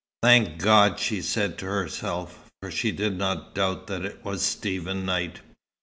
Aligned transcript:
"Thank 0.23 0.57
God!" 0.57 0.97
she 0.97 1.21
said 1.21 1.59
to 1.59 1.67
herself. 1.67 2.49
For 2.59 2.71
she 2.71 2.91
did 2.91 3.19
not 3.19 3.53
doubt 3.53 3.85
that 3.85 4.03
it 4.03 4.25
was 4.25 4.41
Stephen 4.41 5.05
Knight. 5.05 5.41